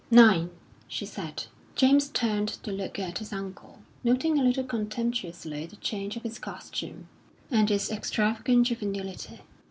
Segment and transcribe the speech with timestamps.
[0.09, 0.49] "Nine!"
[0.87, 1.45] she said.
[1.75, 6.39] James turned to look at his uncle, noting a little contemptuously the change of his
[6.39, 7.07] costume,
[7.51, 9.41] and its extravagant juvenility.